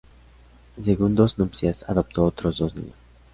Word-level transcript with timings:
En 0.77 0.83
segundas 0.83 1.37
nupcias, 1.37 1.85
adoptó 1.87 2.25
otros 2.25 2.57
dos 2.57 2.73
niños. 2.75 2.95